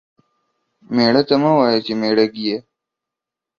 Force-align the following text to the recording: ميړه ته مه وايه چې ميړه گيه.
ميړه 0.95 1.21
ته 1.27 1.35
مه 1.41 1.51
وايه 1.59 1.79
چې 1.85 1.93
ميړه 2.01 2.25
گيه. 2.33 2.57